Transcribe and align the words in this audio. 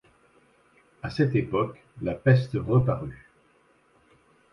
À 1.03 1.11
cette 1.11 1.35
époque, 1.35 1.79
la 2.01 2.15
peste 2.15 2.53
reparut. 2.55 3.29